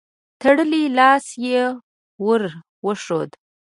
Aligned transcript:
تړلی 0.41 0.83
لاس 0.97 1.25
يې 1.45 1.59
ور 2.25 2.43
وښود. 2.85 3.29